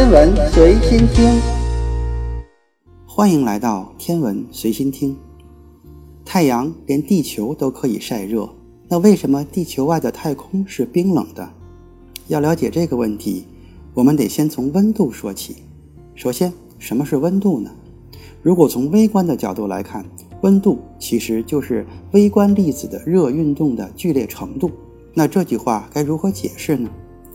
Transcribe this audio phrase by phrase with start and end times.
[0.00, 1.38] 天文随心听，
[3.04, 5.14] 欢迎来到天文随心听。
[6.24, 8.48] 太阳连地球都可以晒热，
[8.88, 11.46] 那为什么地球外的太空是冰冷的？
[12.28, 13.44] 要了解这个问题，
[13.92, 15.56] 我们得先从温度说起。
[16.14, 17.70] 首先，什么是温度呢？
[18.40, 20.02] 如果从微观的角度来看，
[20.40, 24.70] 温度其实就是微观粒子的热运动的剧烈程度。
[25.12, 26.88] 那这句话该如何解释呢？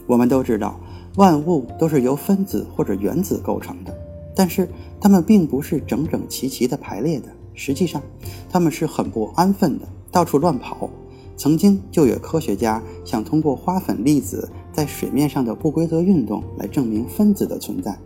[0.07, 0.79] 我们都知道。
[1.15, 3.95] 万物都是由分子或者原子构成的，
[4.35, 4.67] 但是
[4.99, 7.27] 它们并不是整整齐齐的排列的。
[7.53, 8.01] 实际上，
[8.49, 10.89] 它们是很不安分的，到处乱跑。
[11.37, 17.97] 曾经就有科学家想通过花粉粒子在水面上的不规则运动来证明分子的存在，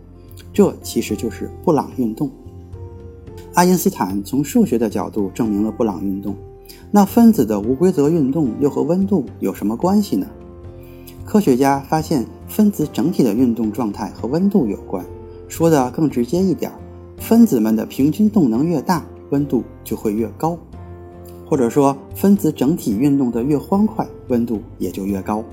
[0.52, 2.30] 这其实就是布朗运动。
[3.54, 6.36] 爱因斯坦从数学的角度证明了布朗运动，
[6.90, 10.26] 那分子的无规则运动又和温度有什么关系呢？
[11.24, 15.04] 科学家发现，分子整体的运动状态和温度有关。
[15.46, 16.70] 说的更直接一点，
[17.16, 20.56] 分子们的平均动能越大，温度就会越高；
[21.46, 25.44] 或者说，分子整体运动的越欢快，温度也就越高。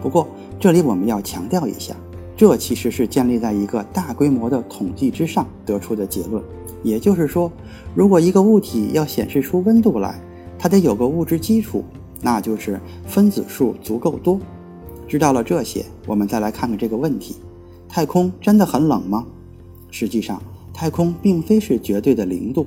[0.00, 0.28] 不过，
[0.60, 1.96] 这里我们要强调一下，
[2.36, 6.40] 这其实是建立在一个大规模的统计之上得出的结论。
[6.84, 7.50] 也就是说，
[7.96, 10.20] 如果一个物体要显示出温度来，
[10.56, 11.84] 它得有个物质基础，
[12.20, 14.38] 那就是分子数足够多。
[15.06, 17.36] 知道了这些，我们再来看看这个问题：
[17.88, 19.26] 太空真的很冷吗？
[19.90, 22.66] 实际上，太空并非是绝对的零度。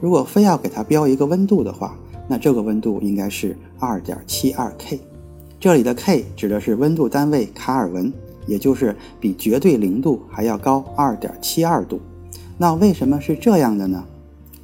[0.00, 1.96] 如果非要给它标一个温度的话，
[2.28, 5.00] 那这个温度应该是二点七二 K。
[5.58, 8.12] 这里的 K 指的是温度单位卡尔文，
[8.46, 11.98] 也就是比绝对零度还要高二点七二度。
[12.58, 14.04] 那为什么是这样的呢？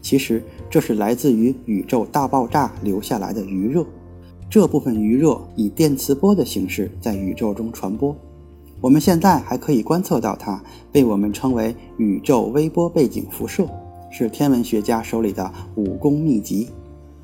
[0.02, 3.86] 其实这是来自于宇宙大爆炸留下来的余热。
[4.52, 8.14] 这部分余热以电磁波的形式在宇宙中传播，
[8.82, 13.66] 我们现在还可以观测到它，被我们称为宇宙微波背景辐射，
[14.10, 16.68] 是天文学家手里的武功秘籍。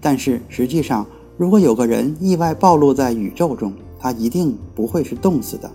[0.01, 5.71] 但是实际上，如果有个人意外暴露在宇宙中，他一定不会是冻死的。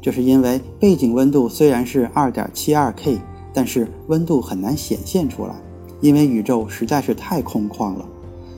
[0.00, 3.18] 这是因为背景温度虽然是二点七二 K，
[3.52, 5.54] 但是温度很难显现出来，
[6.00, 8.08] 因为宇宙实在是太空旷了。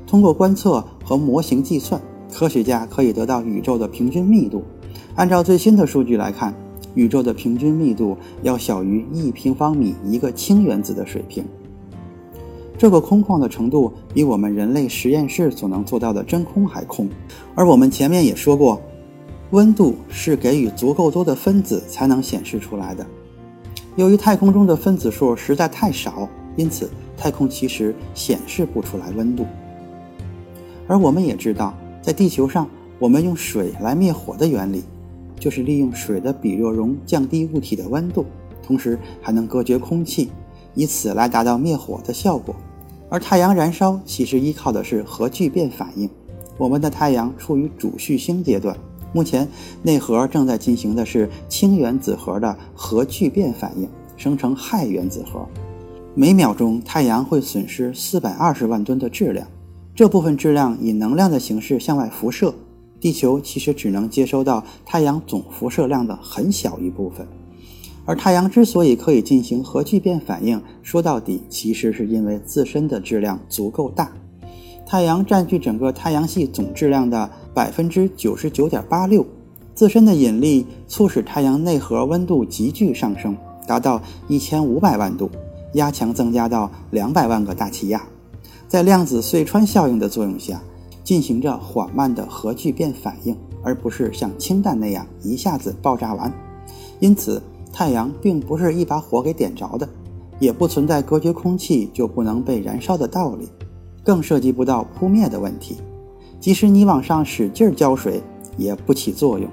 [0.06, 2.00] 通过观测和模型计算。
[2.32, 4.64] 科学家可以得到宇宙的平均密度。
[5.14, 6.54] 按照最新的数据来看，
[6.94, 11.44] 宇宙的平均密度要小于一平方米一个氢原子的水平。
[12.78, 17.08] 这个空旷的程度比我们人类实验室所能做到的真空还空。
[17.54, 18.80] 而我们前面也说过，
[19.50, 23.06] 温度是给予足够多的分子才能显示出来的。
[23.96, 26.26] 由于太空中的分子数实在太少，
[26.56, 29.46] 因此太空其实显示不出来温度。
[30.88, 31.74] 而我们也知道。
[32.02, 32.68] 在地球上，
[32.98, 34.82] 我们用水来灭火的原理，
[35.38, 38.26] 就是利用水的比热容降低物体的温度，
[38.60, 40.28] 同时还能隔绝空气，
[40.74, 42.54] 以此来达到灭火的效果。
[43.08, 46.10] 而太阳燃烧其实依靠的是核聚变反应。
[46.58, 48.76] 我们的太阳处于主序星阶段，
[49.12, 49.46] 目前
[49.82, 55.46] 内核正在进行的是氢原子核的核聚变反应，生成氦原子核。
[56.14, 59.46] 每秒钟，太阳会损失四百二十万吨的质量。
[59.94, 62.54] 这部分质量以能量的形式向外辐射，
[62.98, 67.26] 地球其实只能接收到太阳总辐射量的很小一部分。
[68.06, 74.10] 而太阳之所以可以进行核聚变反应，说到底其实是因为自身的质量足够大。
[74.86, 79.26] 太阳占据整个太阳系总质量的百分之九十九点八六，
[79.74, 83.36] 自身的引力促使太阳内核温度急剧上升，
[83.66, 85.30] 达到一千五百万度，
[85.74, 88.02] 压强增加到两百万个大气压。
[88.72, 90.58] 在量子隧穿效应的作用下，
[91.04, 96.32] 进行着缓慢的核聚变反应，而不是像氢弹那样一下子爆炸完。
[96.98, 99.86] 因此，太阳并不是一把火给点着的，
[100.38, 103.46] 也不存在隔绝空气就不能被燃烧的道理，
[104.02, 105.76] 更涉及不到扑灭的问题。
[106.40, 108.22] 即使你往上使劲浇水，
[108.56, 109.46] 也不起作用。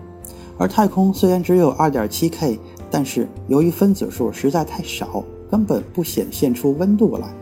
[0.57, 2.57] 而太空虽然只有 2.7K，
[2.89, 7.35] 但是由于分子数实在太少，根本不显现出温度来。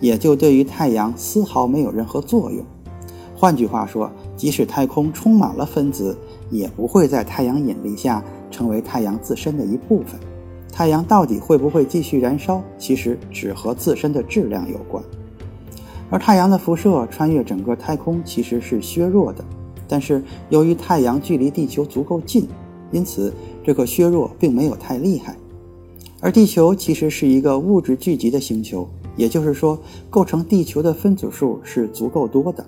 [0.00, 2.64] 也就对于太阳丝毫没有任何作用。
[3.36, 6.16] 换句话说，即使太空充满了分子，
[6.50, 10.18] 也不会在太阳引力下成为太阳自身的一部分。
[10.72, 15.02] 太阳到底会不会继续燃烧，其实只和自身的质量有关。
[16.10, 19.44] 而太阳的辐射穿越整个太空其实是削弱的，
[19.88, 22.46] 但是由于太阳距离地球足够近，
[22.92, 23.32] 因此
[23.64, 25.36] 这个削弱并没有太厉害。
[26.20, 28.88] 而地球其实是一个物质聚集的星球。
[29.16, 29.78] 也就是说，
[30.10, 32.64] 构成地球的分子数是足够多的。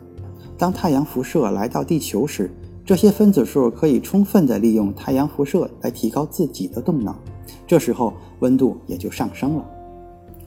[0.59, 2.51] 当太阳辐射来到地球时，
[2.85, 7.15] 这些分子数可以充分地利用太阳辐射来提高自己的动能，
[7.67, 9.65] 这时候温度也就上升了。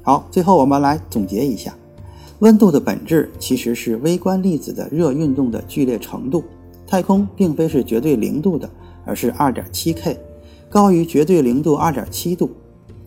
[0.01, 1.75] 好，最后我们来总结一下，
[2.40, 6.44] 温度的本质其实是微观粒子的热运动的剧烈程度。
[6.88, 8.68] 太空并非是绝对零度的，
[9.06, 10.18] 而是二点七 K，
[10.69, 12.50] 高于绝对零度二点七度。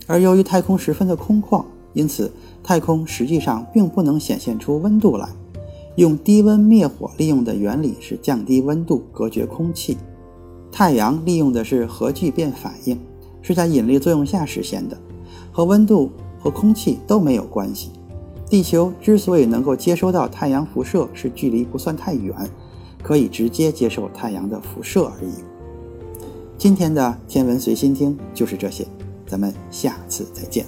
[0.07, 2.31] 而由于太空十分的空旷，因此
[2.63, 5.29] 太空实际上并不能显现出温度来。
[5.97, 9.97] 用低温灭火利用的原理是降低温度，隔绝空气。
[10.71, 12.99] 太阳利用的是核聚变反应，
[13.43, 14.97] 是在引力作用下实现的，
[15.51, 17.91] 和温度和空气都没有关系。
[18.49, 22.35] 地球之所以能够接收到太阳辐射，是距离不算太远。
[23.03, 25.33] 可以直接接受太阳的辐射而已。
[26.57, 28.87] 今天的天文随心听就是这些，
[29.27, 30.65] 咱们下次再见。